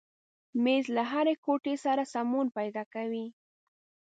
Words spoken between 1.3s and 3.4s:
کوټې سره سمون پیدا کوي.